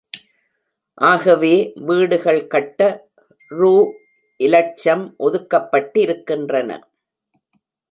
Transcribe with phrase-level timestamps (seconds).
[1.01, 1.51] ஆகவே
[1.75, 2.79] வீடுகள் கட்ட
[3.51, 3.73] ரூ
[4.39, 6.79] இலட்சம் ஒதுக்கப்பட்டிருக்கின்றன.